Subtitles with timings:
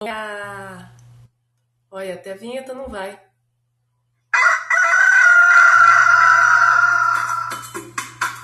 [0.00, 0.92] Olha,
[1.90, 3.18] olha, até a vinheta não vai.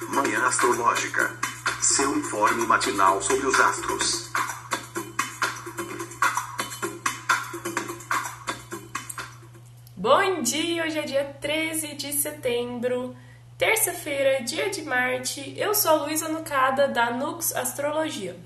[0.09, 1.31] Manhã Astrológica.
[1.81, 4.33] Seu informe matinal sobre os astros.
[9.97, 13.17] Bom dia, hoje é dia 13 de setembro,
[13.57, 15.57] terça-feira, dia de Marte.
[15.57, 18.37] Eu sou a Luísa Nucada, da Nux Astrologia.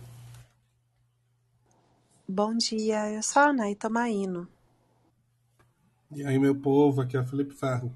[2.31, 4.47] Bom dia, eu sou a Anaí Tomaino.
[6.15, 7.91] E aí, meu povo, aqui é Felipe Ferro.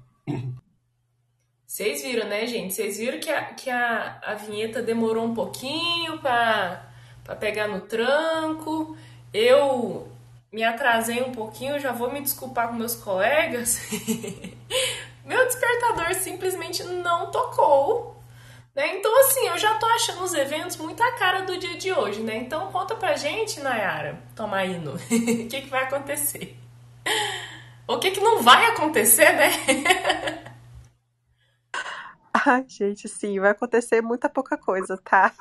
[1.67, 2.73] Vocês viram, né, gente?
[2.73, 6.83] Vocês viram que a, que a, a vinheta demorou um pouquinho para
[7.39, 8.97] pegar no tranco.
[9.31, 10.07] Eu
[10.51, 13.79] me atrasei um pouquinho, já vou me desculpar com meus colegas.
[15.23, 18.22] Meu despertador simplesmente não tocou.
[18.75, 18.97] Né?
[18.97, 22.21] Então, assim, eu já tô achando os eventos muito a cara do dia de hoje,
[22.21, 22.37] né?
[22.37, 24.93] Então, conta pra gente, Nayara, toma indo,
[25.45, 26.57] o que, que vai acontecer?
[27.87, 29.51] O que, que não vai acontecer, né?
[32.33, 35.31] Ai, gente, sim, vai acontecer muita pouca coisa, tá?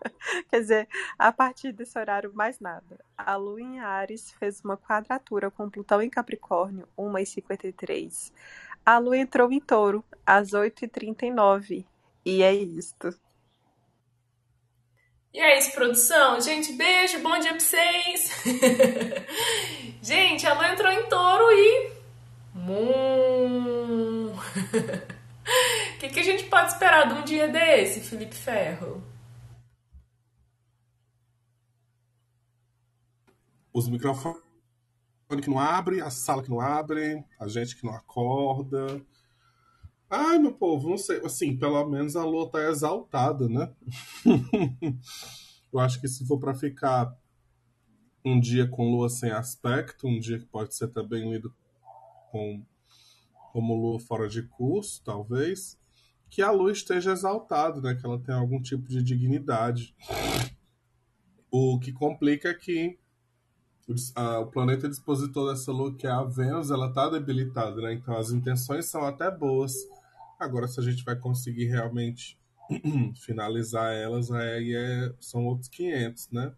[0.50, 0.88] Quer dizer,
[1.18, 3.02] a partir desse horário, mais nada.
[3.16, 8.32] A Lua em Ares fez uma quadratura com Plutão em Capricórnio, 1h53.
[8.84, 11.86] A Lua entrou em Touro, às 8h39.
[12.24, 13.08] E é isto.
[15.34, 16.40] E é isso, produção.
[16.40, 18.30] Gente, beijo, bom dia pra vocês.
[20.02, 21.92] Gente, a Lua entrou em touro e.
[22.56, 24.32] Hum...
[25.94, 29.02] O que, que a gente pode esperar de um dia desse, Felipe Ferro?
[33.72, 34.42] Os microfones
[35.40, 39.00] que não abrem, a sala que não abre, a gente que não acorda.
[40.14, 41.24] Ai, meu povo, não sei.
[41.24, 43.72] Assim, pelo menos a lua tá exaltada, né?
[45.72, 47.16] Eu acho que se for para ficar
[48.22, 51.50] um dia com lua sem aspecto, um dia que pode ser também lido
[52.30, 52.62] com
[53.54, 55.78] como lua fora de curso, talvez,
[56.28, 57.94] que a lua esteja exaltada, né?
[57.94, 59.96] Que ela tenha algum tipo de dignidade.
[61.50, 62.98] O que complica é que
[63.88, 67.94] o planeta dispositor dessa lua, que é a Vênus, ela está debilitada, né?
[67.94, 69.74] Então as intenções são até boas.
[70.42, 72.36] Agora, se a gente vai conseguir realmente
[73.24, 76.52] finalizar elas, aí é, são outros 500, né?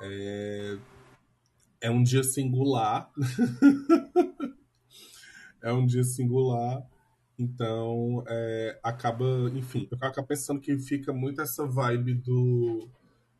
[0.00, 0.78] É,
[1.80, 3.10] é um dia singular.
[5.60, 6.86] é um dia singular.
[7.36, 12.88] Então, é, acaba, enfim, eu acabo pensando que fica muito essa vibe do,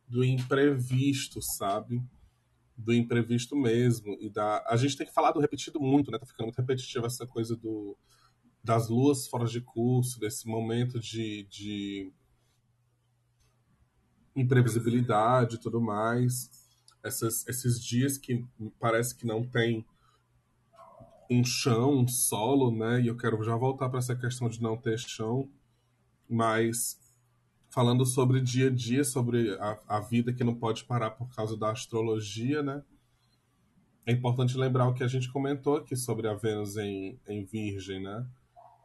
[0.05, 2.03] do imprevisto, sabe?
[2.75, 4.17] Do imprevisto mesmo.
[4.19, 4.65] E da.
[4.67, 6.17] A gente tem que falar do repetido muito, né?
[6.17, 7.97] Tá ficando muito repetitivo essa coisa do,
[8.63, 12.13] das luas fora de curso, desse momento de, de
[14.35, 16.49] imprevisibilidade e tudo mais.
[17.03, 18.45] Essas, esses dias que
[18.79, 19.85] parece que não tem
[21.29, 23.01] um chão, um solo, né?
[23.01, 25.49] E eu quero já voltar para essa questão de não ter chão,
[26.29, 26.97] mas
[27.69, 31.57] falando sobre dia a dia, sobre a, a vida que não pode parar por causa
[31.57, 32.83] da astrologia, né?
[34.05, 38.01] É importante lembrar o que a gente comentou aqui sobre a Vênus em, em Virgem,
[38.01, 38.25] né?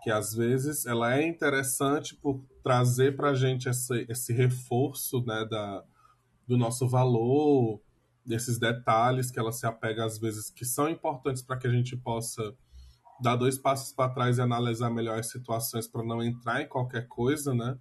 [0.03, 5.45] Que às vezes ela é interessante por trazer para a gente esse, esse reforço né,
[5.45, 5.85] da,
[6.47, 7.81] do nosso valor,
[8.25, 11.97] desses detalhes que ela se apega às vezes que são importantes para que a gente
[11.97, 12.55] possa
[13.21, 17.09] dar dois passos para trás e analisar melhor as situações para não entrar em qualquer
[17.09, 17.79] coisa, né?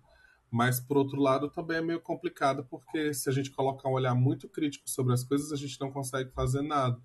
[0.49, 4.16] Mas por outro lado também é meio complicado porque se a gente colocar um olhar
[4.16, 6.97] muito crítico sobre as coisas, a gente não consegue fazer nada.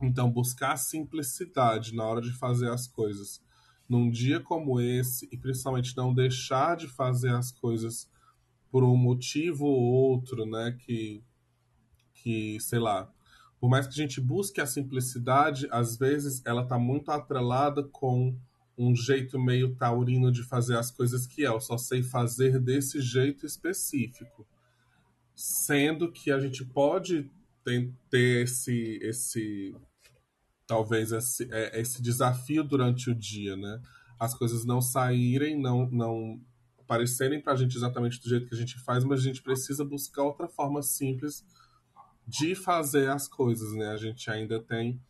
[0.00, 3.42] Então buscar simplicidade na hora de fazer as coisas.
[3.90, 8.08] Num dia como esse e principalmente não deixar de fazer as coisas
[8.70, 11.22] por um motivo ou outro, né, que
[12.22, 13.10] que, sei lá,
[13.58, 18.36] por mais que a gente busque a simplicidade, às vezes ela está muito atrelada com
[18.76, 21.48] um jeito meio taurino de fazer as coisas que é.
[21.48, 24.46] Eu só sei fazer desse jeito específico.
[25.34, 27.30] Sendo que a gente pode
[28.10, 29.74] ter esse, esse
[30.70, 33.82] talvez esse, é, esse desafio durante o dia, né?
[34.20, 36.40] As coisas não saírem, não, não
[36.78, 39.84] aparecerem para a gente exatamente do jeito que a gente faz, mas a gente precisa
[39.84, 41.44] buscar outra forma simples
[42.24, 43.88] de fazer as coisas, né?
[43.88, 45.02] A gente ainda tem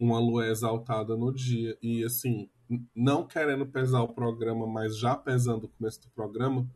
[0.00, 1.76] uma lua exaltada no dia.
[1.82, 2.48] E, assim,
[2.96, 6.66] não querendo pesar o programa, mas já pesando o começo do programa,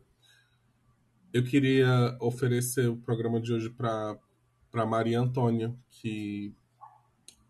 [1.33, 6.55] eu queria oferecer o programa de hoje para Maria Antônia, que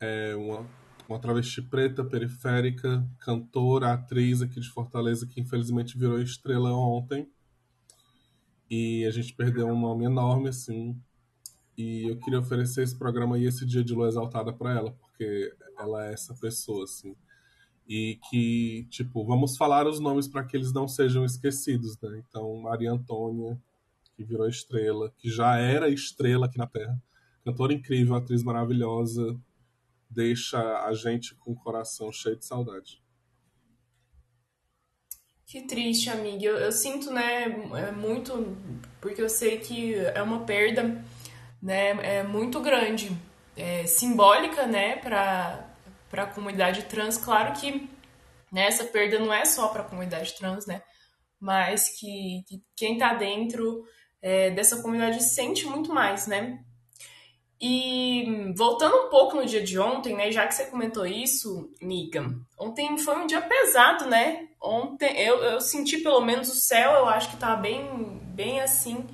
[0.04, 0.68] é uma,
[1.08, 7.30] uma travesti preta, periférica, cantora, atriz aqui de Fortaleza, que infelizmente virou estrela ontem.
[8.70, 11.00] E a gente perdeu um nome enorme, assim,
[11.78, 15.56] E eu queria oferecer esse programa e esse dia de lua exaltada para ela, porque
[15.78, 17.16] ela é essa pessoa, assim.
[17.88, 22.24] E que, tipo, vamos falar os nomes para que eles não sejam esquecidos, né?
[22.28, 23.60] Então, Maria Antônia,
[24.16, 27.02] que virou estrela, que já era estrela aqui na Terra.
[27.44, 29.38] Cantora incrível, atriz maravilhosa,
[30.14, 33.02] deixa a gente com o coração cheio de saudade.
[35.46, 36.46] Que triste, amiga.
[36.46, 37.44] Eu, eu sinto, né,
[37.76, 38.58] é muito,
[39.00, 41.04] porque eu sei que é uma perda,
[41.62, 43.12] né, é muito grande,
[43.56, 45.70] é, simbólica, né, para
[46.10, 47.18] para a comunidade trans.
[47.18, 47.90] Claro que
[48.52, 50.84] né, essa perda não é só para a comunidade trans, né,
[51.40, 53.84] mas que, que quem está dentro
[54.22, 56.64] é, dessa comunidade sente muito mais, né?
[57.66, 60.30] E voltando um pouco no dia de ontem, né?
[60.34, 62.30] Já que você comentou isso, Miga,
[62.60, 64.50] ontem foi um dia pesado, né?
[64.62, 69.08] Ontem eu, eu senti pelo menos o céu, eu acho que tá bem, bem assim.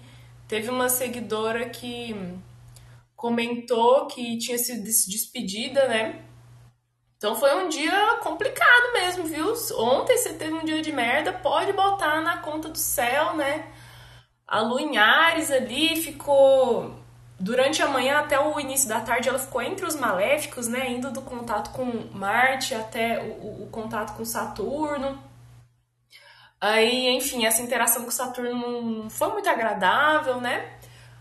[0.48, 2.16] Teve uma seguidora que
[3.16, 6.26] comentou que tinha sido despedida, né?
[7.18, 9.54] Então foi um dia complicado mesmo, viu?
[9.78, 13.72] Ontem você teve um dia de merda, pode botar na conta do céu, né?
[14.48, 16.99] A Lu em Ares ali ficou
[17.40, 20.92] Durante a manhã até o início da tarde, ela ficou entre os maléficos, né?
[20.92, 25.18] Indo do contato com Marte até o, o contato com Saturno.
[26.60, 30.78] Aí, enfim, essa interação com Saturno não foi muito agradável, né?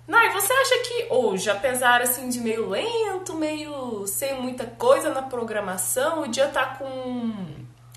[0.08, 5.22] Nai, você acha que hoje, apesar assim de meio lento, meio sem muita coisa na
[5.22, 7.32] programação, o dia tá com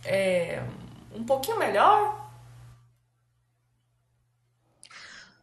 [0.06, 0.62] é,
[1.16, 2.30] um pouquinho melhor?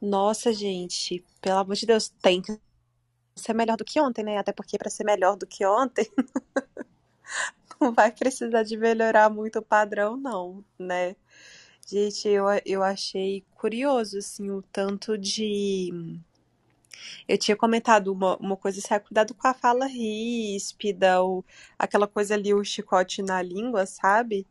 [0.00, 2.56] Nossa, gente, pelo amor de Deus, tem que
[3.38, 4.38] ser melhor do que ontem, né?
[4.38, 6.06] Até porque para ser melhor do que ontem,
[7.80, 11.16] não vai precisar de melhorar muito o padrão, não, né?
[11.86, 15.90] Gente, eu, eu achei curioso, assim, o tanto de.
[17.26, 21.44] Eu tinha comentado uma, uma coisa assim, cuidado com a fala ríspida, ou
[21.78, 24.46] aquela coisa ali, o chicote na língua, sabe?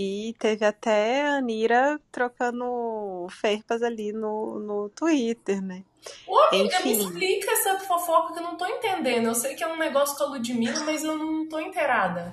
[0.00, 5.84] E teve até a Anira trocando ferpas ali no, no Twitter, né?
[6.24, 6.98] Ô, amiga, Enfim.
[6.98, 9.26] me explica essa fofoca que eu não tô entendendo.
[9.26, 12.32] Eu sei que é um negócio com a Ludmilla, mas eu não tô inteirada.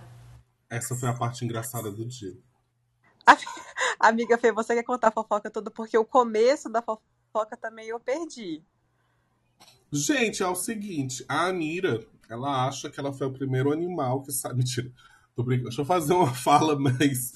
[0.69, 2.37] Essa foi a parte engraçada do dia.
[3.99, 5.71] Amiga Fê, você quer contar a fofoca toda?
[5.71, 8.61] Porque o começo da fofoca também eu perdi.
[9.91, 14.31] Gente, é o seguinte, a Anira, ela acha que ela foi o primeiro animal que
[14.31, 14.53] sabe.
[14.61, 14.91] Mentira.
[15.35, 15.69] Tô brincando.
[15.69, 17.33] Deixa eu fazer uma fala, mas.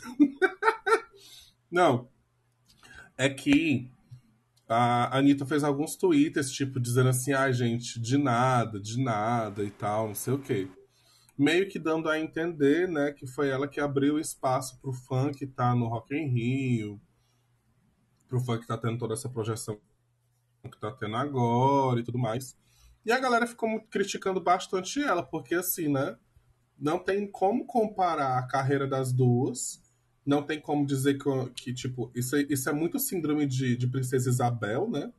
[1.70, 2.10] Não.
[3.18, 3.92] É que
[4.68, 9.72] a Anitta fez alguns tweets, tipo, dizendo assim, ah, gente, de nada, de nada e
[9.72, 10.70] tal, não sei o quê.
[11.38, 15.48] Meio que dando a entender, né, que foi ela que abriu espaço pro funk que
[15.48, 17.02] tá no Rock in Rio,
[18.28, 19.80] pro funk que tá tendo toda essa projeção
[20.64, 22.56] que tá tendo agora e tudo mais.
[23.04, 26.16] E a galera ficou criticando bastante ela, porque assim, né,
[26.80, 29.82] não tem como comparar a carreira das duas.
[30.26, 33.88] Não tem como dizer que, que tipo, isso, é, isso é muito síndrome de, de
[33.88, 35.12] Princesa Isabel, né?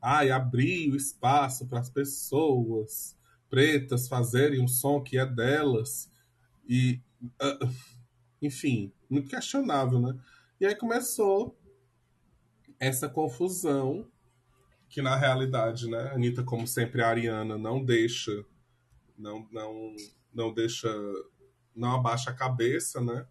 [0.00, 3.16] Ai, abrir o espaço para as pessoas
[3.50, 6.10] pretas fazerem um som que é delas.
[6.68, 7.68] E, uh,
[8.40, 10.18] enfim, muito questionável, né?
[10.60, 11.58] E aí começou
[12.78, 14.08] essa confusão
[14.88, 18.44] que na realidade, né, Anitta, como sempre, a Ariana não deixa,
[19.18, 19.94] não, não
[20.32, 20.88] não deixa,
[21.74, 23.26] não abaixa a cabeça, né?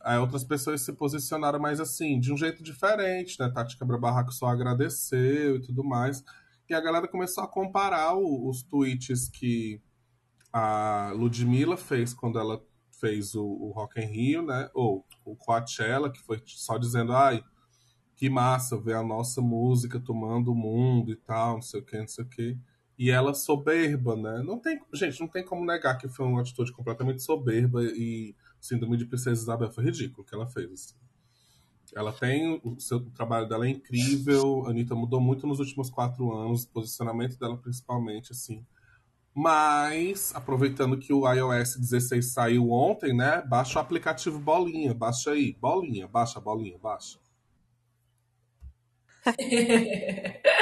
[0.00, 3.50] Aí outras pessoas se posicionaram mais assim, de um jeito diferente, né?
[3.50, 6.22] Tati Quebra-Barraco só agradeceu e tudo mais.
[6.68, 9.80] E a galera começou a comparar o, os tweets que
[10.52, 12.62] a Ludmilla fez quando ela
[13.00, 14.70] fez o, o Rock in Rio, né?
[14.74, 17.42] Ou o Coachella, que foi só dizendo, ai,
[18.14, 21.98] que massa ver a nossa música tomando o mundo e tal, não sei o que,
[21.98, 22.58] não sei o que
[22.98, 24.42] e ela soberba, né?
[24.42, 28.96] Não tem, gente, não tem como negar que foi uma atitude completamente soberba e síndrome
[28.96, 30.72] de princesa Isabel foi ridículo que ela fez.
[30.72, 30.94] Assim.
[31.94, 34.66] Ela tem o seu o trabalho dela é incrível.
[34.66, 38.64] A Anitta mudou muito nos últimos quatro anos, o posicionamento dela principalmente, assim.
[39.34, 43.42] Mas, aproveitando que o iOS 16 saiu ontem, né?
[43.42, 47.18] Baixa o aplicativo Bolinha, baixa aí, Bolinha, baixa, Bolinha, baixa.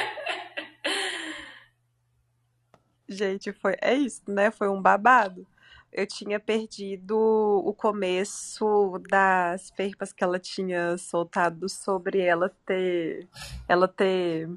[3.09, 4.51] Gente, foi, é isso, né?
[4.51, 5.47] Foi um babado.
[5.93, 13.29] Eu tinha perdido o começo das ferpas que ela tinha soltado sobre ela ter,
[13.69, 14.51] ela ter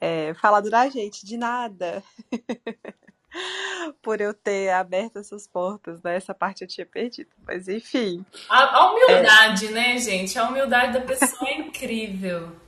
[0.00, 2.02] é, falado da gente de nada.
[4.00, 6.14] Por eu ter aberto essas portas, né?
[6.14, 7.30] Essa parte eu tinha perdido.
[7.44, 8.24] Mas enfim.
[8.48, 9.70] A, a humildade, é...
[9.70, 10.38] né, gente?
[10.38, 12.63] A humildade da pessoa é incrível.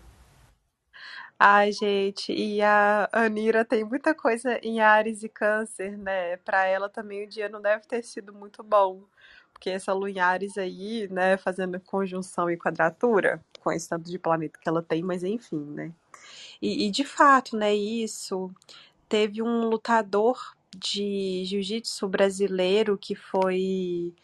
[1.39, 6.39] Ai, gente, e a Anira tem muita coisa em Ares e Câncer, né?
[6.39, 9.03] Pra ela também o dia não deve ter sido muito bom,
[9.53, 14.19] porque essa lua em Ares aí, né, fazendo conjunção e quadratura, com esse tanto de
[14.19, 15.93] planeta que ela tem, mas enfim, né?
[16.63, 18.51] E, e de fato, né, isso
[19.09, 20.39] teve um lutador
[20.77, 24.15] de jiu-jitsu brasileiro que foi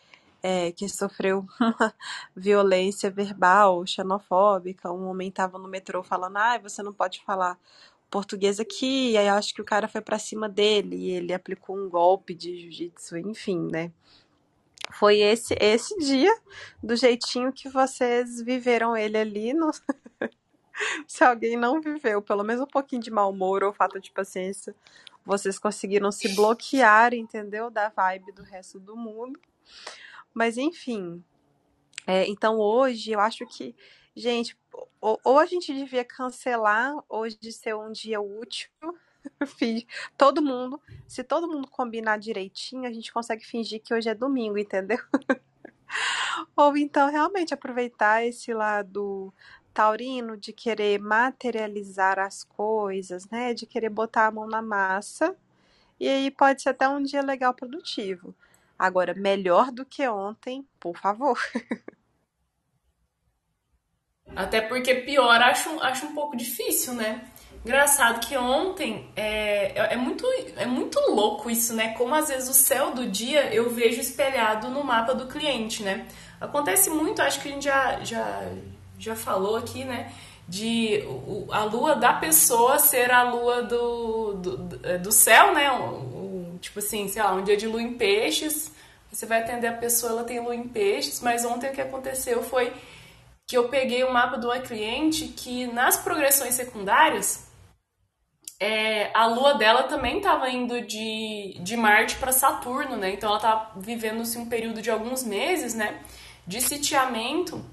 [0.42, 1.46] é, que sofreu
[2.34, 4.92] violência verbal, xenofóbica.
[4.92, 7.58] Um homem estava no metrô falando: ah, você não pode falar
[8.10, 9.12] português aqui.
[9.12, 11.88] E aí eu acho que o cara foi para cima dele e ele aplicou um
[11.88, 13.92] golpe de jiu-jitsu, enfim, né?
[14.92, 16.36] Foi esse esse dia,
[16.82, 19.54] do jeitinho que vocês viveram ele ali.
[19.54, 19.70] No...
[21.06, 24.74] Se alguém não viveu pelo menos um pouquinho de mau humor ou falta de paciência,
[25.24, 27.70] vocês conseguiram se bloquear, entendeu?
[27.70, 29.38] Da vibe do resto do mundo.
[30.34, 31.22] Mas enfim.
[32.06, 33.74] É, então hoje eu acho que,
[34.14, 34.56] gente,
[35.00, 38.70] ou, ou a gente devia cancelar hoje de ser um dia útil.
[40.16, 44.58] todo mundo, se todo mundo combinar direitinho, a gente consegue fingir que hoje é domingo,
[44.58, 44.98] entendeu?
[46.56, 49.32] ou então realmente aproveitar esse lado
[49.72, 53.54] taurino de querer materializar as coisas, né?
[53.54, 55.36] De querer botar a mão na massa.
[55.98, 58.34] E aí pode ser até um dia legal produtivo.
[58.78, 61.38] Agora, melhor do que ontem, por favor.
[64.34, 67.22] Até porque pior acho, acho um pouco difícil, né?
[67.64, 70.26] Engraçado que ontem é, é, muito,
[70.56, 71.94] é muito louco isso, né?
[71.96, 76.08] Como às vezes o céu do dia eu vejo espelhado no mapa do cliente, né?
[76.40, 78.42] Acontece muito, acho que a gente já, já,
[78.98, 80.12] já falou aqui, né?
[80.48, 81.04] De
[81.52, 84.56] a lua da pessoa ser a lua do, do,
[84.98, 85.70] do céu, né?
[86.62, 88.72] Tipo assim, sei lá, um dia de lua em peixes,
[89.10, 92.42] você vai atender a pessoa, ela tem lua em peixes, mas ontem o que aconteceu
[92.42, 92.72] foi
[93.46, 97.52] que eu peguei o um mapa de uma cliente que nas progressões secundárias
[98.62, 103.10] é, a lua dela também estava indo de, de Marte para Saturno, né?
[103.10, 106.00] Então ela tá vivendo assim, um período de alguns meses, né?
[106.46, 107.64] De sitiamento,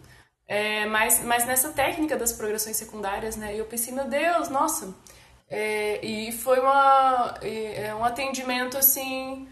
[0.48, 3.53] é, mas, mas nessa técnica das progressões secundárias, né?
[3.53, 4.96] E eu pensei, meu Deus, nossa.
[5.50, 9.48] É, e foi uma, é, um atendimento assim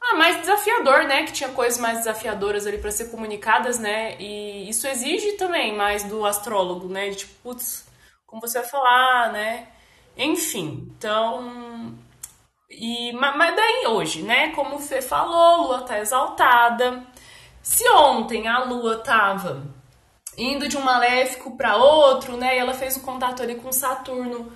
[0.00, 1.24] ah, mais desafiador, né?
[1.24, 4.16] Que tinha coisas mais desafiadoras ali para ser comunicadas, né?
[4.18, 7.10] E isso exige também mais do astrólogo, né?
[7.10, 7.86] De tipo, putz,
[8.26, 9.68] como você vai falar, né?
[10.16, 11.94] Enfim, então.
[12.70, 14.52] E, mas daí hoje, né?
[14.54, 17.04] Como o Fê falou, Lua tá exaltada.
[17.62, 19.66] Se ontem a Lua tava
[20.38, 22.56] indo de um maléfico para outro, né?
[22.56, 24.52] E ela fez um contato ali com Saturno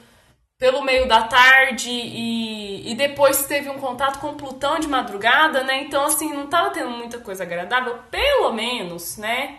[0.58, 5.82] pelo meio da tarde e, e depois teve um contato com Plutão de madrugada, né?
[5.82, 9.58] Então, assim, não tava tendo muita coisa agradável, pelo menos, né?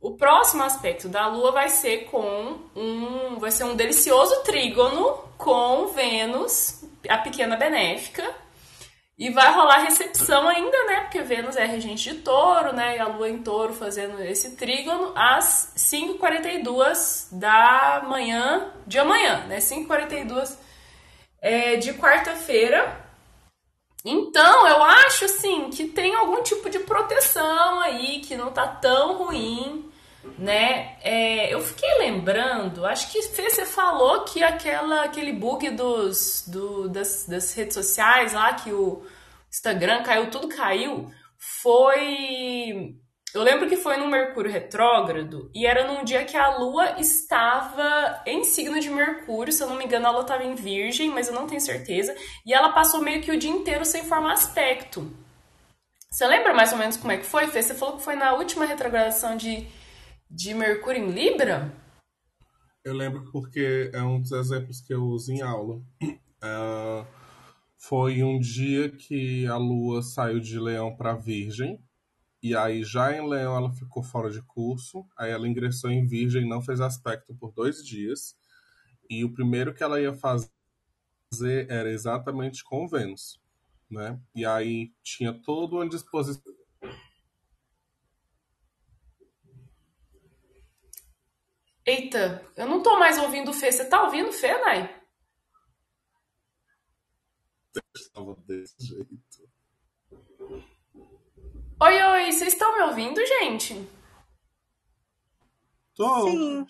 [0.00, 3.38] O próximo aspecto da Lua vai ser com um.
[3.38, 8.24] Vai ser um delicioso trígono com Vênus, a pequena benéfica,
[9.20, 11.00] e vai rolar recepção ainda, né?
[11.02, 12.96] Porque Vênus é regente de touro, né?
[12.96, 19.58] E a Lua em touro fazendo esse trígono às 5h42 da manhã de amanhã, né?
[19.58, 20.56] 5h42
[21.42, 22.98] é, de quarta-feira.
[24.02, 29.18] Então, eu acho, assim, que tem algum tipo de proteção aí, que não tá tão
[29.18, 29.89] ruim,
[30.38, 30.96] né?
[31.02, 37.26] É, eu fiquei lembrando, acho que você falou que aquela, aquele bug dos, do, das,
[37.26, 39.02] das redes sociais lá, que o
[39.50, 41.10] Instagram caiu, tudo caiu,
[41.62, 42.96] foi.
[43.32, 48.20] Eu lembro que foi no Mercúrio retrógrado e era num dia que a Lua estava
[48.26, 51.28] em signo de Mercúrio, se eu não me engano, a Lua estava em Virgem, mas
[51.28, 52.14] eu não tenho certeza.
[52.44, 55.08] E ela passou meio que o dia inteiro sem formar aspecto.
[56.10, 57.62] Você lembra mais ou menos como é que foi, Fê?
[57.62, 59.64] Você falou que foi na última retrogradação de
[60.30, 61.74] de Mercúrio em Libra?
[62.84, 65.82] Eu lembro porque é um dos exemplos que eu uso em aula.
[66.02, 67.04] Uh,
[67.76, 71.82] foi um dia que a Lua saiu de Leão para Virgem,
[72.42, 76.48] e aí já em Leão ela ficou fora de curso, aí ela ingressou em Virgem,
[76.48, 78.36] não fez aspecto por dois dias,
[79.10, 80.50] e o primeiro que ela ia fazer
[81.68, 83.40] era exatamente com Vênus,
[83.90, 84.18] né?
[84.34, 86.49] E aí tinha toda uma disposição
[91.90, 93.72] Eita, eu não tô mais ouvindo o Fê.
[93.72, 94.94] Você tá ouvindo o Fê, Nai?
[97.96, 99.10] Estava desse jeito.
[101.82, 103.88] Oi, oi, vocês estão me ouvindo, gente?
[105.96, 106.28] Tô.
[106.28, 106.66] Sim.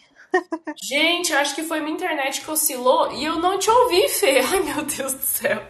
[0.82, 4.38] Gente, acho que foi minha internet que oscilou e eu não te ouvi, Fê.
[4.50, 5.62] Ai, meu Deus do céu.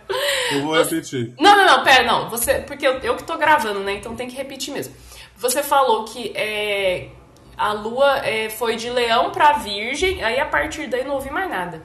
[0.52, 1.35] Eu vou repetir.
[1.40, 2.30] Não, não, não, pera, não.
[2.30, 3.95] Você, porque eu, eu que tô gravando, né?
[3.95, 4.95] Então tem que repetir mesmo.
[5.37, 7.11] Você falou que é,
[7.61, 11.50] a lua é, foi de leão para virgem, aí a partir daí não ouvi mais
[11.50, 11.85] nada.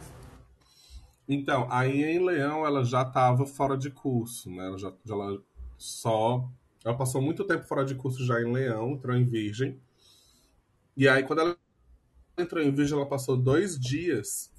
[1.27, 4.67] Então, aí em Leão ela já estava fora de curso, né?
[4.67, 5.44] Ela já, ela
[5.77, 6.50] só.
[6.82, 9.77] Ela passou muito tempo fora de curso já em Leão, entrou em Virgem.
[10.96, 11.58] E aí, quando ela
[12.38, 14.50] entrou em Virgem, ela passou dois dias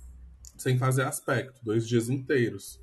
[0.54, 2.78] sem fazer aspecto, dois dias inteiros.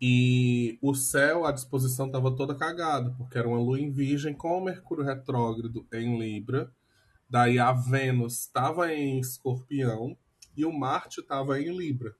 [0.00, 4.56] E o céu, a disposição estava toda cagada, porque era uma lua em Virgem com
[4.56, 6.72] o Mercúrio retrógrado em Libra.
[7.28, 10.16] Daí a Vênus estava em Escorpião
[10.56, 12.14] e o Marte estava em Libra.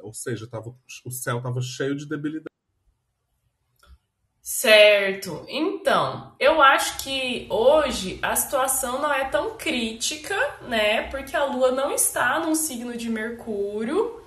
[0.00, 2.52] Ou seja, tava, o céu estava cheio de debilidade.
[4.42, 5.46] Certo.
[5.48, 11.08] Então, eu acho que hoje a situação não é tão crítica, né?
[11.08, 14.20] Porque a Lua não está num signo de Mercúrio.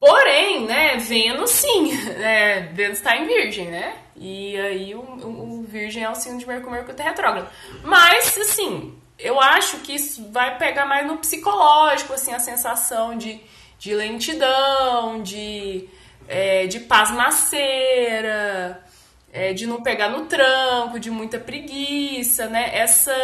[0.00, 3.98] Porém, né, Vênus sim, né, Vênus está em Virgem, né?
[4.14, 7.50] E aí o, o, o Virgem é o signo de Mercúrio, Mercúrio tá retrógrado.
[7.82, 13.40] Mas, assim, eu acho que isso vai pegar mais no psicológico, assim, a sensação de,
[13.78, 15.88] de lentidão, de,
[16.28, 18.82] é, de pasmaceira,
[19.32, 22.76] é, de não pegar no tranco, de muita preguiça, né?
[22.76, 23.14] Essa.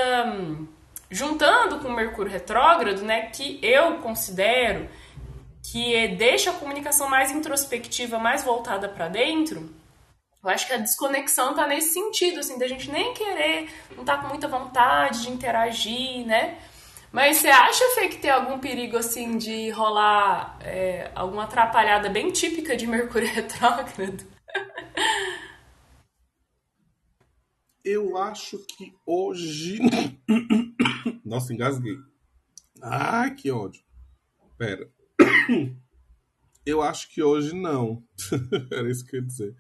[1.11, 3.27] Juntando com o Mercúrio retrógrado, né?
[3.27, 4.89] Que eu considero
[5.63, 9.71] que é, deixa a comunicação mais introspectiva, mais voltada para dentro.
[10.43, 14.19] Eu acho que a desconexão tá nesse sentido, assim, da gente nem querer, não tá
[14.19, 16.59] com muita vontade de interagir, né?
[17.13, 22.33] Mas você acha, Fê, que tem algum perigo, assim, de rolar é, alguma atrapalhada bem
[22.33, 24.27] típica de Mercúrio retrógrado?
[27.85, 29.79] Eu acho que hoje.
[31.25, 31.99] Nossa, engasguei.
[32.81, 33.83] Ai, que ódio.
[34.59, 34.91] Pera.
[36.65, 38.05] Eu acho que hoje não.
[38.71, 39.57] Era isso que eu ia dizer.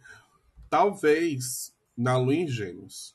[0.72, 3.14] Talvez na lua em Gêmeos,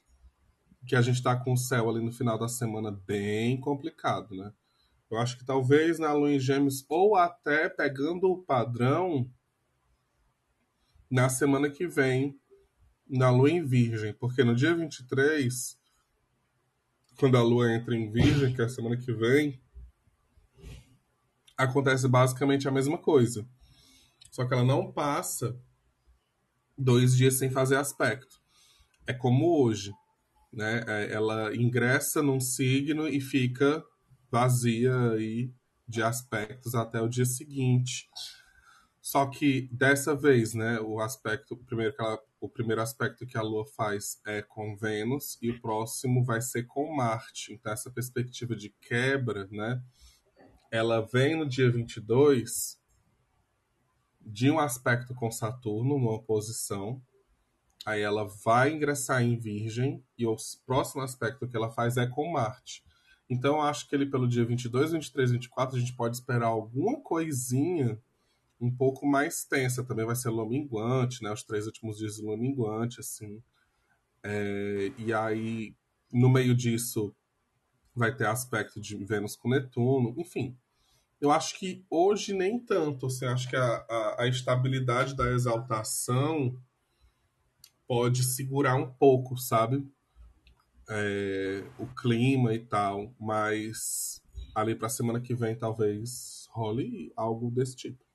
[0.86, 4.54] que a gente tá com o céu ali no final da semana bem complicado, né?
[5.10, 9.28] Eu acho que talvez na lua em Gêmeos, ou até pegando o padrão
[11.10, 12.40] na semana que vem,
[13.10, 15.80] na lua em Virgem, porque no dia 23,
[17.18, 19.60] quando a lua entra em Virgem, que é a semana que vem,
[21.58, 23.50] acontece basicamente a mesma coisa.
[24.30, 25.60] Só que ela não passa
[26.78, 28.40] dois dias sem fazer aspecto.
[29.06, 29.92] É como hoje,
[30.52, 30.84] né?
[30.88, 33.84] É, ela ingressa num signo e fica
[34.30, 35.52] vazia aí
[35.88, 38.10] de aspectos até o dia seguinte.
[39.02, 43.66] Só que dessa vez, né, o aspecto, primeiro ela, o primeiro aspecto que a Lua
[43.66, 47.54] faz é com Vênus e o próximo vai ser com Marte.
[47.54, 49.82] Então essa perspectiva de quebra, né,
[50.70, 52.77] ela vem no dia 22
[54.28, 57.02] de um aspecto com Saturno, uma oposição.
[57.86, 60.36] Aí ela vai ingressar em Virgem e o
[60.66, 62.84] próximo aspecto que ela faz é com Marte.
[63.30, 67.98] Então acho que ele pelo dia 22, 23, 24 a gente pode esperar alguma coisinha
[68.60, 69.84] um pouco mais tensa.
[69.84, 71.32] Também vai ser lua minguante, né?
[71.32, 73.42] Os três últimos dias de lua minguante, assim.
[74.24, 75.74] É, e aí,
[76.12, 77.16] no meio disso,
[77.96, 80.58] vai ter aspecto de Vênus com Netuno, enfim.
[81.20, 83.08] Eu acho que hoje nem tanto.
[83.08, 86.56] Assim, acho que a, a, a estabilidade da exaltação
[87.88, 89.88] pode segurar um pouco, sabe?
[90.90, 94.22] É, o clima e tal, mas
[94.56, 98.08] ali para a semana que vem talvez role algo desse tipo.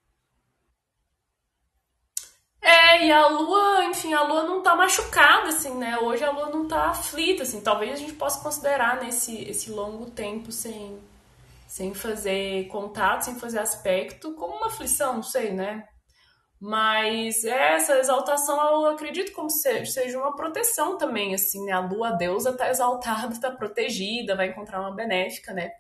[2.61, 5.99] É, e a lua, enfim, a lua não tá machucada, assim, né?
[5.99, 7.61] Hoje a lua não tá aflita, assim.
[7.61, 10.99] Talvez a gente possa considerar nesse esse longo tempo sem,
[11.73, 15.89] sem fazer contato, sem fazer aspecto, como uma aflição, não sei, né?
[16.61, 21.73] Mas essa exaltação, eu acredito como seja uma proteção também, assim, né?
[21.73, 25.71] A lua, a deusa, tá exaltada, tá protegida, vai encontrar uma benéfica, né?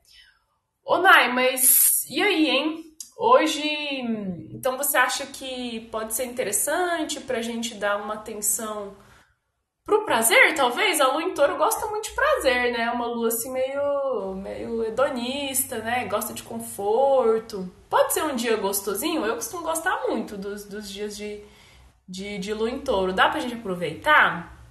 [0.82, 2.84] Ô, Nai, mas e aí, hein?
[3.18, 3.62] Hoje,
[4.50, 8.96] então você acha que pode ser interessante para a gente dar uma atenção
[9.84, 11.00] pro prazer, talvez?
[11.00, 12.90] A lua em touro gosta muito de prazer, né?
[12.90, 16.04] Uma lua assim meio, meio hedonista, né?
[16.06, 17.70] Gosta de conforto.
[17.88, 19.24] Pode ser um dia gostosinho?
[19.24, 21.42] Eu costumo gostar muito dos, dos dias de,
[22.08, 23.12] de, de lua em touro.
[23.12, 24.62] Dá pra gente aproveitar?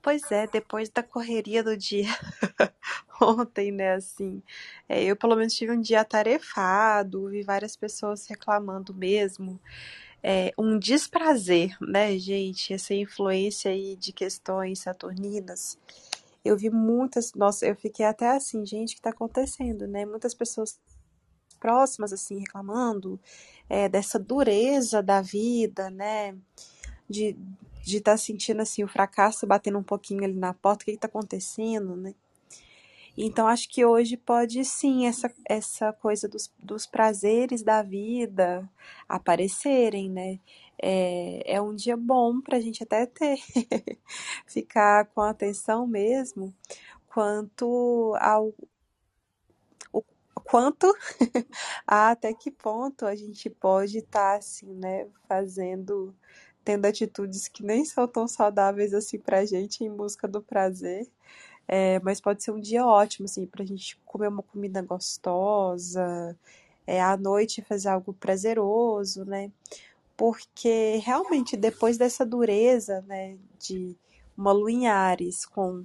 [0.00, 2.08] Pois é, depois da correria do dia
[3.20, 4.42] ontem, né, assim,
[4.88, 9.60] é, eu pelo menos tive um dia atarefado, vi várias pessoas reclamando mesmo,
[10.22, 15.78] é, um desprazer, né, gente, essa influência aí de questões saturninas,
[16.44, 20.34] eu vi muitas, nossa, eu fiquei até assim, gente, o que tá acontecendo, né, muitas
[20.34, 20.78] pessoas
[21.60, 23.20] próximas, assim, reclamando
[23.68, 26.36] é, dessa dureza da vida, né,
[27.08, 27.36] de
[27.88, 30.90] de estar tá sentindo assim o fracasso batendo um pouquinho ali na porta, o que
[30.90, 32.14] está acontecendo, né?
[33.20, 38.70] Então, acho que hoje pode sim essa, essa coisa dos, dos prazeres da vida
[39.08, 40.38] aparecerem, né?
[40.80, 43.36] É, é um dia bom para a gente até ter,
[44.46, 46.54] ficar com atenção mesmo,
[47.08, 48.54] quanto ao
[50.44, 50.86] quanto
[51.86, 56.14] até que ponto a gente pode estar tá, assim, né, fazendo,
[56.64, 61.06] tendo atitudes que nem são tão saudáveis assim pra gente em busca do prazer.
[61.68, 66.36] É, mas pode ser um dia ótimo, assim, pra gente comer uma comida gostosa,
[66.86, 69.50] é, à noite fazer algo prazeroso, né?
[70.16, 73.96] Porque realmente depois dessa dureza, né, de
[74.36, 75.84] uma lua em Ares com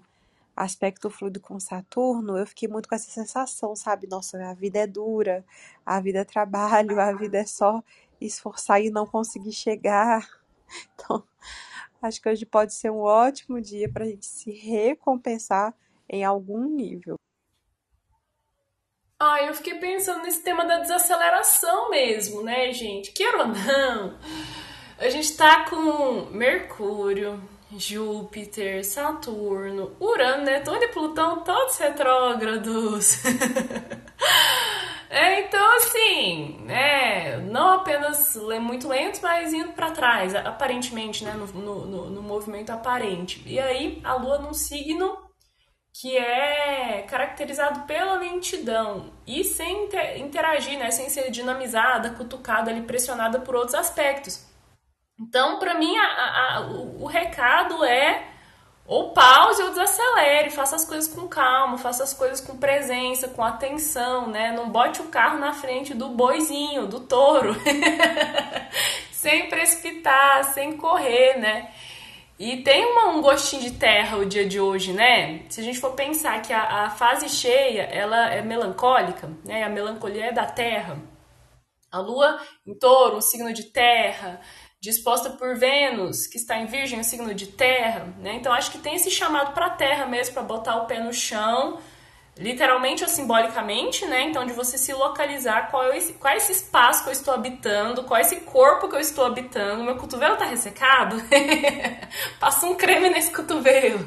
[0.56, 4.08] aspecto fluido com Saturno, eu fiquei muito com essa sensação, sabe?
[4.08, 5.44] Nossa, a vida é dura,
[5.86, 7.84] a vida é trabalho, a vida é só
[8.22, 10.28] esforçar e não conseguir chegar.
[10.96, 11.24] Então,
[12.04, 15.74] Acho que hoje pode ser um ótimo dia para a gente se recompensar
[16.10, 17.16] em algum nível.
[19.18, 23.14] Ah, eu fiquei pensando nesse tema da desaceleração mesmo, né, gente?
[23.14, 24.20] Queira ou não,
[24.98, 27.42] a gente tá com Mercúrio,
[27.78, 33.20] Júpiter, Saturno, Urano, Netuno e Plutão todos retrógrados.
[35.14, 41.46] É, então, assim, é, não apenas muito lentos, mas indo para trás, aparentemente, né, no,
[41.46, 43.44] no, no, movimento aparente.
[43.46, 45.16] E aí, a Lua num signo
[45.94, 53.40] que é caracterizado pela lentidão e sem interagir, né, sem ser dinamizada, cutucada, ali, pressionada
[53.40, 54.44] por outros aspectos.
[55.20, 58.33] Então, para mim, a, a, o, o recado é
[58.86, 63.44] ou pause ou desacelere, faça as coisas com calma, faça as coisas com presença, com
[63.44, 64.52] atenção, né?
[64.52, 67.56] Não bote o carro na frente do boizinho, do touro,
[69.12, 71.72] sem precipitar, sem correr, né?
[72.38, 75.46] E tem uma, um gostinho de terra o dia de hoje, né?
[75.50, 79.64] Se a gente for pensar que a, a fase cheia, ela é melancólica, né?
[79.64, 80.98] A melancolia é da terra.
[81.90, 84.42] A lua em touro, um signo de terra,
[84.84, 88.36] disposta por Vênus, que está em Virgem, o signo de Terra, né?
[88.36, 91.14] Então acho que tem esse chamado para a Terra mesmo, para botar o pé no
[91.14, 91.80] chão,
[92.38, 94.24] literalmente ou simbolicamente, né?
[94.24, 97.34] Então, de você se localizar qual é, esse, qual é esse espaço que eu estou
[97.34, 99.86] habitando, qual é esse corpo que eu estou habitando.
[99.86, 101.16] Meu cotovelo tá ressecado?
[102.38, 104.06] Passa um creme nesse cotovelo.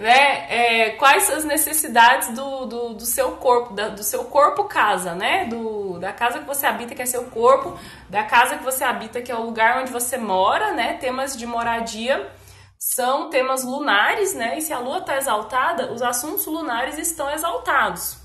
[0.00, 0.46] Né?
[0.48, 5.44] É, quais as necessidades do, do, do seu corpo, da, do seu corpo casa, né?
[5.44, 9.20] Do, da casa que você habita, que é seu corpo, da casa que você habita,
[9.20, 10.94] que é o lugar onde você mora, né?
[10.94, 12.32] Temas de moradia
[12.78, 14.56] são temas lunares, né?
[14.56, 18.16] E se a lua está exaltada, os assuntos lunares estão exaltados.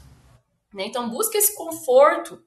[0.74, 0.86] Né?
[0.88, 2.42] Então busque esse conforto,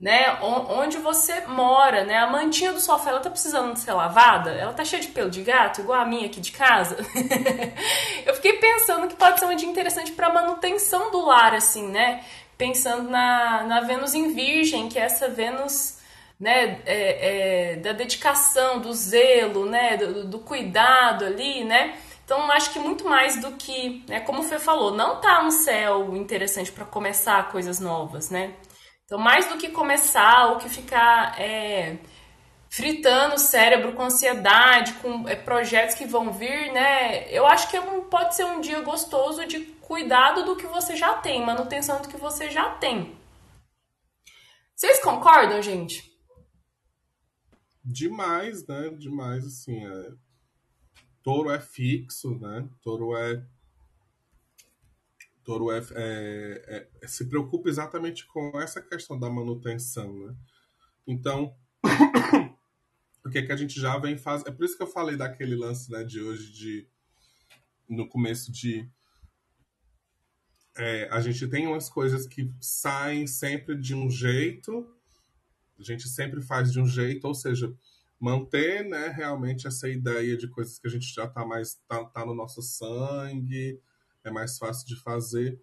[0.00, 0.38] né?
[0.40, 2.16] Onde você mora, né?
[2.16, 4.50] A mantinha do sofá, ela tá precisando ser lavada?
[4.50, 6.96] Ela tá cheia de pelo de gato, igual a minha aqui de casa?
[8.24, 12.24] Eu fiquei pensando que pode ser um dia interessante para manutenção do lar, assim, né?
[12.56, 15.98] Pensando na, na Vênus em Virgem, que é essa Vênus
[16.38, 21.98] né, é, é, da dedicação, do zelo, né, do, do, cuidado ali, né?
[22.24, 25.50] Então, acho que muito mais do que, né, como o Fê falou, não tá um
[25.50, 28.54] céu interessante para começar coisas novas, né?
[29.10, 31.98] Então, mais do que começar ou que ficar é,
[32.68, 37.28] fritando o cérebro com ansiedade, com é, projetos que vão vir, né?
[37.28, 40.94] Eu acho que é um, pode ser um dia gostoso de cuidado do que você
[40.94, 43.18] já tem, manutenção do que você já tem.
[44.76, 46.08] Vocês concordam, gente?
[47.84, 48.90] Demais, né?
[48.90, 49.84] Demais, assim.
[49.84, 50.12] É...
[51.20, 52.64] Touro é fixo, né?
[52.80, 53.42] Touro é.
[55.44, 60.36] Touro é, é, é, se preocupa exatamente com essa questão da manutenção, né?
[61.06, 61.56] Então,
[63.24, 64.48] o que é que a gente já vem fazendo?
[64.48, 66.88] É por isso que eu falei daquele lance né, de hoje, de
[67.88, 68.88] no começo de.
[70.76, 74.86] É, a gente tem umas coisas que saem sempre de um jeito
[75.80, 77.74] a gente sempre faz de um jeito, ou seja,
[78.20, 82.26] manter né, realmente essa ideia de coisas que a gente já está mais tá, tá
[82.26, 83.80] no nosso sangue,
[84.24, 85.60] é mais fácil de fazer,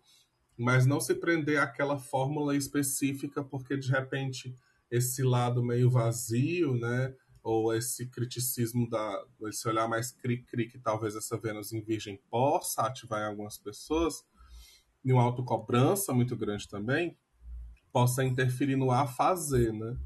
[0.58, 4.56] mas não se prender àquela fórmula específica, porque de repente
[4.90, 11.16] esse lado meio vazio, né, ou esse criticismo da esse olhar mais cri-cri que talvez
[11.16, 14.24] essa Vênus em Virgem possa ativar em algumas pessoas,
[15.04, 17.18] e uma autocobrança muito grande também,
[17.94, 19.98] possa interferir no a fazer, né?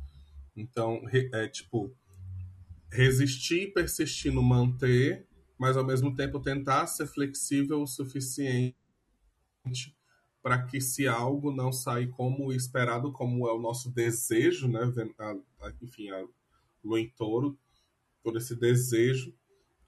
[0.55, 1.95] Então, é tipo,
[2.91, 5.27] resistir, persistir no manter,
[5.61, 8.75] mas ao mesmo tempo tentar ser flexível o suficiente
[10.41, 14.91] para que se algo não sair como esperado, como é o nosso desejo, né?
[15.79, 16.25] Enfim, a
[17.15, 17.59] touro,
[18.23, 19.37] todo esse desejo,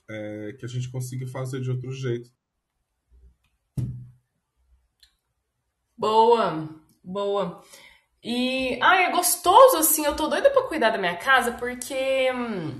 [0.07, 2.31] é, que a gente consiga fazer de outro jeito.
[5.97, 6.69] Boa,
[7.03, 7.63] boa.
[8.23, 12.79] E, ah, é gostoso, assim, eu tô doida pra cuidar da minha casa, porque hum,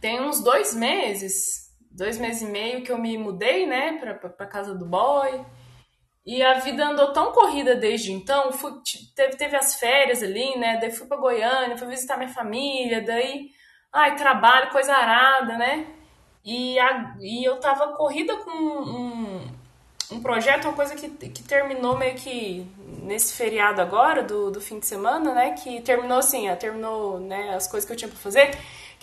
[0.00, 1.63] tem uns dois meses,
[1.94, 5.44] dois meses e meio que eu me mudei, né, pra, pra, pra casa do boy.
[6.26, 8.72] E a vida andou tão corrida desde então, fui,
[9.14, 13.50] teve, teve as férias ali, né, daí fui pra Goiânia, fui visitar minha família, daí,
[13.92, 15.86] ai, trabalho, coisa arada, né,
[16.44, 19.50] e, a, e eu tava corrida com um,
[20.12, 22.66] um projeto, uma coisa que, que terminou meio que
[23.02, 25.52] nesse feriado agora, do, do fim de semana, né?
[25.52, 28.50] Que terminou assim, terminou né, as coisas que eu tinha para fazer.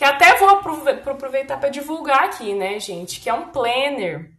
[0.02, 3.22] Que até vou aproveitar para divulgar aqui, né, gente?
[3.22, 4.32] Que é um planner,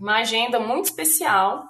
[0.00, 1.68] uma agenda muito especial,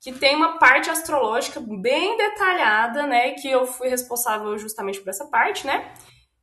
[0.00, 3.34] que tem uma parte astrológica bem detalhada, né?
[3.34, 5.94] Que eu fui responsável justamente por essa parte, né?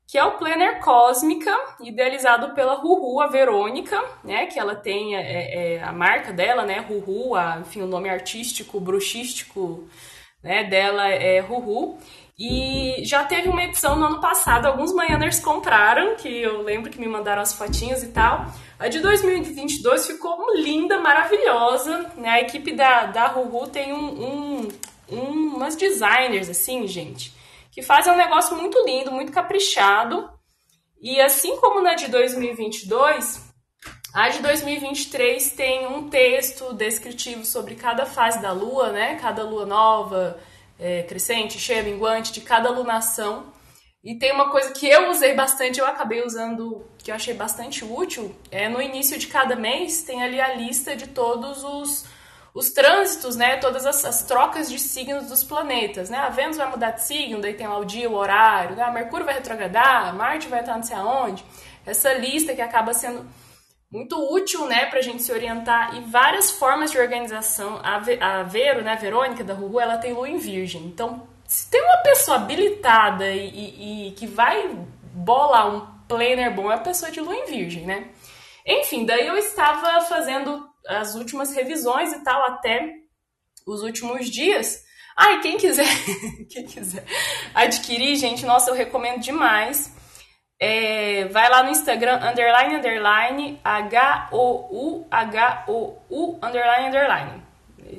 [0.08, 5.76] que é o Planner Cósmica, idealizado pela Ruhu, a Verônica, né, que ela tem é,
[5.76, 9.88] é, a marca dela, né, Ruhu, a, enfim, o nome artístico, bruxístico,
[10.44, 11.98] né, dela é Ruhu.
[12.44, 17.00] E já teve uma edição no ano passado, alguns manhãers compraram, que eu lembro que
[17.00, 18.48] me mandaram as fotinhas e tal.
[18.80, 24.68] A de 2022 ficou linda, maravilhosa, né, a equipe da, da Ruhu tem um, um,
[25.12, 27.32] um umas designers, assim, gente,
[27.72, 30.28] que fazem um negócio muito lindo, muito caprichado.
[31.00, 33.54] E assim como na de 2022,
[34.16, 39.20] a de 2023 tem um texto descritivo sobre cada fase da lua, né?
[39.22, 40.40] Cada lua nova,
[40.82, 43.54] é, crescente, cheia, minguante, de cada lunação.
[44.04, 47.86] E tem uma coisa que eu usei bastante, eu acabei usando, que eu achei bastante
[47.86, 52.06] útil, é no início de cada mês tem ali a lista de todos os
[52.54, 56.18] os trânsitos, né, todas as, as, trocas de signos dos planetas, né?
[56.18, 58.84] A Vênus vai mudar de signo, daí tem lá o dia, o horário, né?
[58.84, 61.46] A Mercúrio vai retrogradar, Marte vai estar não sei aonde.
[61.86, 63.26] Essa lista que acaba sendo
[63.92, 67.82] muito útil, né, para a gente se orientar e várias formas de organização.
[67.84, 68.00] A,
[68.44, 70.86] Vero, né, a Verônica da Ruhu, ela tem lua em virgem.
[70.86, 74.70] Então, se tem uma pessoa habilitada e, e, e que vai
[75.14, 78.10] bolar um planner bom, é a pessoa de lua em virgem, né?
[78.66, 82.94] Enfim, daí eu estava fazendo as últimas revisões e tal, até
[83.68, 84.84] os últimos dias.
[85.20, 85.86] E quem quiser,
[86.50, 87.06] quem quiser
[87.54, 89.94] adquirir, gente, nossa, eu recomendo demais.
[90.64, 97.44] É, vai lá no Instagram, underline, underline, H-O-U, H-O-U, underline, underline.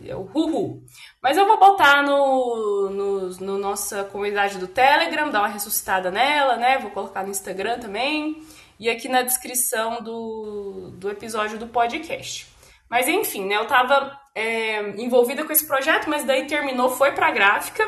[0.07, 0.81] É o Huhu.
[1.21, 6.57] Mas eu vou botar no, no, no, nossa comunidade do Telegram, dar uma ressuscitada nela,
[6.57, 6.79] né?
[6.79, 8.41] Vou colocar no Instagram também.
[8.79, 12.47] E aqui na descrição do, do episódio do podcast.
[12.89, 17.27] Mas enfim, né, eu estava é, envolvida com esse projeto, mas daí terminou, foi para
[17.27, 17.83] a gráfica,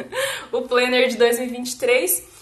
[0.52, 2.37] o Planner de 2023.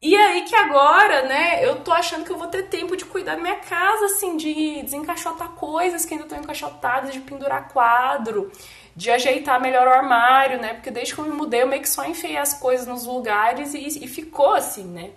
[0.00, 3.34] E aí que agora, né, eu tô achando que eu vou ter tempo de cuidar
[3.34, 8.50] da minha casa, assim, de desencaixotar coisas que ainda estão encaixotadas, de pendurar quadro,
[8.94, 10.74] de ajeitar melhor o armário, né?
[10.74, 13.74] Porque desde que eu me mudei, eu meio que só enfiei as coisas nos lugares
[13.74, 15.10] e, e ficou assim, né?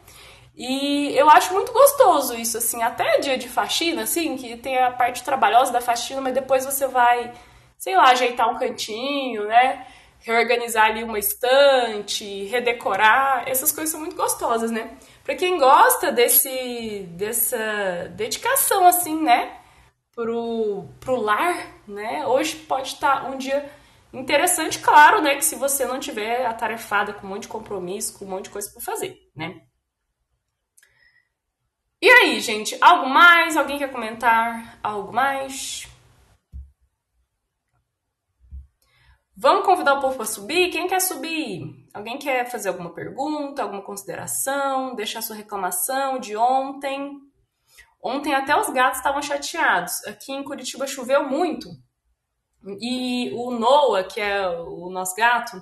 [0.55, 4.91] E eu acho muito gostoso isso, assim, até dia de faxina, assim, que tem a
[4.91, 7.31] parte trabalhosa da faxina, mas depois você vai,
[7.77, 9.85] sei lá, ajeitar um cantinho, né?
[10.23, 14.97] Reorganizar ali uma estante, redecorar, essas coisas são muito gostosas, né?
[15.23, 19.57] Para quem gosta desse dessa dedicação assim, né,
[20.13, 21.57] pro pro lar,
[21.87, 22.25] né?
[22.27, 23.69] Hoje pode estar um dia
[24.13, 28.25] interessante, claro, né, que se você não tiver atarefada com um monte de compromisso, com
[28.25, 29.61] um monte de coisa para fazer, né?
[32.01, 33.55] E aí, gente, algo mais?
[33.55, 35.87] Alguém quer comentar algo mais?
[39.41, 40.69] Vamos convidar o povo para subir?
[40.69, 41.63] Quem quer subir?
[41.91, 47.19] Alguém quer fazer alguma pergunta, alguma consideração, deixar sua reclamação de ontem?
[48.03, 50.05] Ontem até os gatos estavam chateados.
[50.05, 51.67] Aqui em Curitiba choveu muito.
[52.79, 55.59] E o Noah, que é o nosso gato,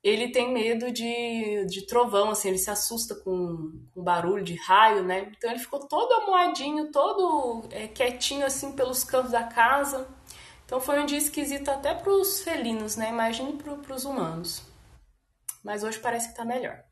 [0.00, 5.02] ele tem medo de, de trovão, assim, ele se assusta com, com barulho de raio,
[5.02, 5.32] né?
[5.36, 10.06] Então ele ficou todo amoadinho, todo é, quietinho, assim, pelos cantos da casa.
[10.66, 13.08] Então foi um dia esquisito até para os felinos, né?
[13.08, 14.62] Imagine para os humanos.
[15.62, 16.84] Mas hoje parece que tá melhor.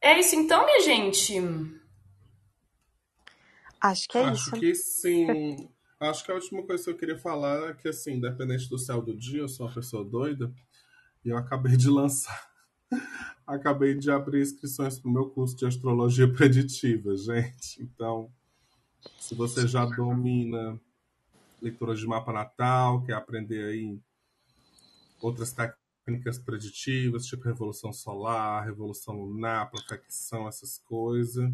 [0.00, 1.34] É isso então, minha gente?
[3.80, 4.60] Acho que é Acho isso.
[4.60, 5.68] que sim.
[5.98, 9.02] Acho que a última coisa que eu queria falar é que, assim, independente do céu
[9.02, 10.52] do dia, eu sou uma pessoa doida
[11.24, 12.48] e eu acabei de lançar.
[13.44, 17.82] acabei de abrir inscrições para o meu curso de astrologia preditiva, gente.
[17.82, 18.30] Então,
[19.18, 20.80] se você já domina
[21.60, 24.00] leitura de mapa natal, quer aprender aí
[25.20, 31.52] outras técnicas preditivas, tipo revolução solar, revolução lunar, profecção, essas coisas,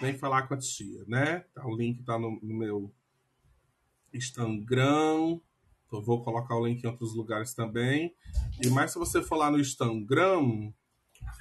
[0.00, 1.40] vem falar com a tia, né?
[1.54, 2.92] Tá, o link tá no, no meu
[4.12, 5.40] Instagram,
[5.92, 8.14] Eu vou colocar o link em outros lugares também.
[8.62, 10.72] E mais se você for lá no Instagram,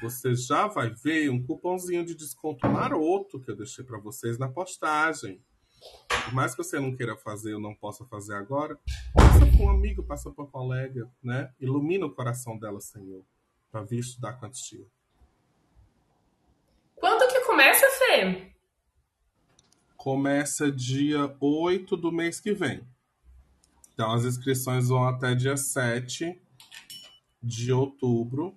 [0.01, 4.49] você já vai ver um cupomzinho de desconto maroto que eu deixei para vocês na
[4.49, 5.41] postagem.
[6.25, 8.79] Por mais que você não queira fazer ou não possa fazer agora,
[9.13, 11.53] passa para um amigo, passa para um colega, né?
[11.59, 13.23] Ilumina o coração dela, Senhor,
[13.71, 14.85] para vir estudar com a tia.
[16.95, 18.53] Quando que começa, Fê?
[19.97, 22.87] Começa dia 8 do mês que vem.
[23.93, 26.39] Então as inscrições vão até dia 7
[27.41, 28.55] de outubro,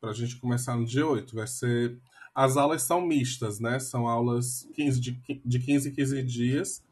[0.00, 1.34] para a gente começar no dia 8.
[1.34, 1.98] Vai ser.
[2.34, 3.78] As aulas são mistas, né?
[3.78, 5.12] São aulas 15 de,
[5.44, 6.83] de 15 em 15 dias,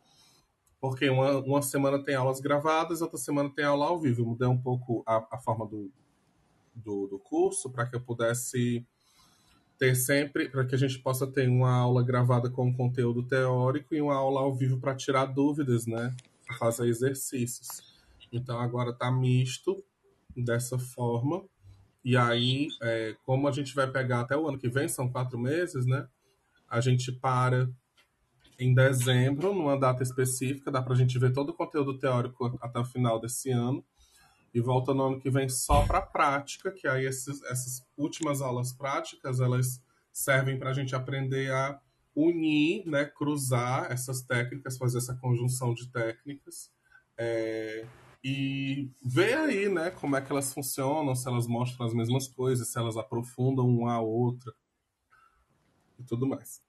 [0.82, 4.22] porque uma, uma semana tem aulas gravadas, outra semana tem aula ao vivo.
[4.22, 5.92] Eu mudei um pouco a, a forma do,
[6.74, 8.84] do, do curso para que eu pudesse
[9.78, 14.02] ter sempre, para que a gente possa ter uma aula gravada com conteúdo teórico e
[14.02, 16.16] uma aula ao vivo para tirar dúvidas, né?
[16.58, 17.94] Fazer exercícios.
[18.32, 19.84] Então agora está misto
[20.36, 21.44] dessa forma.
[22.04, 25.38] E aí, é, como a gente vai pegar até o ano que vem, são quatro
[25.38, 26.08] meses, né?
[26.68, 27.70] A gente para
[28.58, 32.78] em dezembro, numa data específica, dá para a gente ver todo o conteúdo teórico até
[32.78, 33.84] o final desse ano.
[34.54, 38.72] E volta no ano que vem só para prática, que aí esses, essas últimas aulas
[38.72, 41.80] práticas, elas servem para a gente aprender a
[42.14, 46.70] unir, né, cruzar essas técnicas, fazer essa conjunção de técnicas.
[47.16, 47.86] É,
[48.22, 52.68] e ver aí, né, como é que elas funcionam, se elas mostram as mesmas coisas,
[52.68, 54.52] se elas aprofundam uma a outra
[55.98, 56.62] e tudo mais.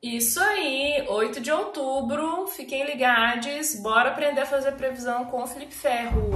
[0.00, 5.74] Isso aí, 8 de outubro, fiquem ligados, bora aprender a fazer previsão com o Felipe
[5.74, 6.30] Ferro.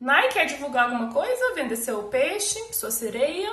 [0.00, 1.54] Nai quer divulgar alguma coisa?
[1.54, 3.50] Vender seu peixe, sua sereia?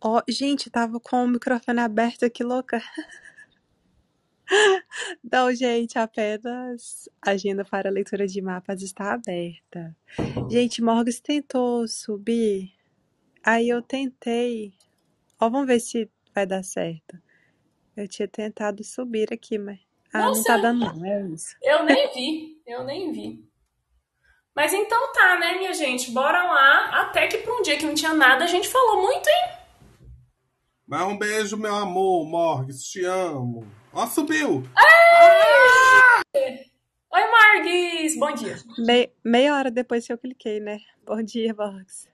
[0.00, 2.82] Ó, gente, tava com o microfone aberto aqui, louca.
[5.24, 9.96] Não, gente, apenas a agenda para leitura de mapas está aberta.
[10.50, 12.72] Gente, Morgan tentou subir,
[13.42, 14.74] aí eu tentei
[15.40, 17.16] Ó, vamos ver se vai dar certo.
[17.96, 19.78] Eu tinha tentado subir aqui, mas.
[20.12, 21.04] Ah, Nossa, não tá dando, não.
[21.04, 21.56] É isso.
[21.62, 22.62] Eu nem vi.
[22.66, 23.48] Eu nem vi.
[24.54, 26.10] Mas então tá, né, minha gente?
[26.10, 27.02] Bora lá.
[27.02, 29.58] Até que pra um dia que não tinha nada, a gente falou muito, hein?
[30.86, 32.82] Mas um beijo, meu amor, Morgues.
[32.82, 33.64] Te amo.
[33.92, 34.64] Ó, subiu!
[34.76, 36.22] Ah!
[36.34, 38.18] Oi, Morgues!
[38.18, 38.56] Bom dia.
[38.78, 39.10] Me...
[39.22, 40.80] Meia hora depois que eu cliquei, né?
[41.04, 42.08] Bom dia, Morgues.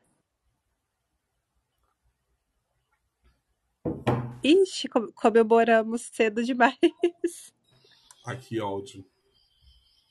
[4.43, 6.77] Ixi, comemoramos cedo demais.
[8.27, 9.05] Ai, que ódio.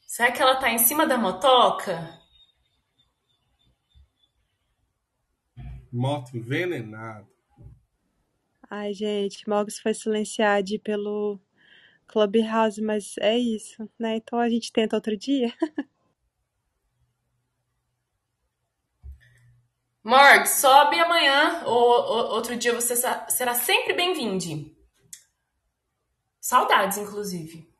[0.07, 2.19] Será que ela tá em cima da motoca?
[5.91, 7.27] Moto envenenada.
[8.69, 11.39] Ai, gente, Mogos foi silenciado pelo
[12.07, 14.15] Clubhouse, mas é isso, né?
[14.15, 15.53] Então a gente tenta outro dia.
[20.03, 22.93] Morg, sobe amanhã ou, ou, outro dia você
[23.29, 24.69] será sempre bem-vindo.
[26.41, 27.71] Saudades, inclusive.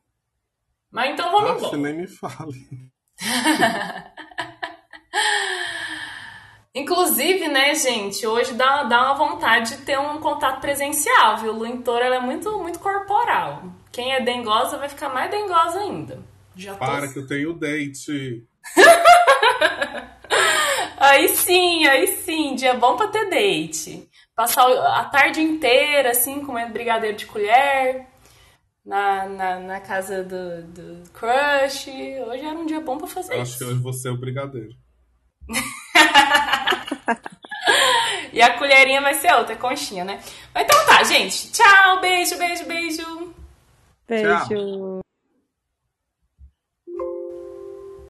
[0.90, 1.92] Mas então vamos Nossa, embora.
[1.92, 2.90] nem me fale.
[6.74, 11.52] Inclusive, né, gente, hoje dá, dá uma vontade de ter um contato presencial, viu?
[11.52, 13.64] Luintor, ela é muito, muito corporal.
[13.92, 16.24] Quem é dengosa vai ficar mais dengosa ainda.
[16.56, 17.12] Já Para tô...
[17.12, 18.48] que eu tenho date.
[21.04, 24.08] Aí sim, aí sim, dia bom pra ter date.
[24.34, 28.06] Passar a tarde inteira, assim, comendo brigadeiro de colher,
[28.84, 31.88] na, na, na casa do, do crush.
[31.88, 33.54] Hoje era um dia bom pra fazer Eu isso.
[33.54, 34.74] Acho que hoje você é o brigadeiro.
[38.32, 40.20] e a colherinha vai ser outra, conchinha, né?
[40.54, 41.52] Mas então tá, gente.
[41.52, 43.34] Tchau, beijo, beijo, beijo.
[44.08, 44.48] Beijo.
[44.48, 45.03] Tchau.